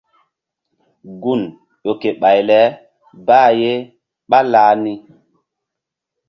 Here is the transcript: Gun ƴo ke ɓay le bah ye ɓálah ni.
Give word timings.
Gun 1.21 1.41
ƴo 1.83 1.91
ke 2.01 2.09
ɓay 2.21 2.39
le 2.49 2.59
bah 3.25 3.49
ye 3.59 3.71
ɓálah 4.29 4.71
ni. 4.83 4.93